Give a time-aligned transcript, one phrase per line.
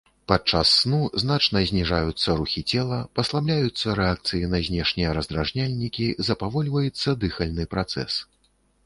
[0.31, 8.11] Падчас сну значна зніжаюцца рухі цела, паслабляюцца рэакцыі на знешнія раздражняльнікі, запавольваецца дыхальны працэс.